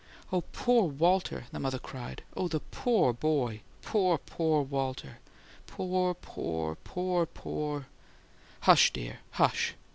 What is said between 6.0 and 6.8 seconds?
poor,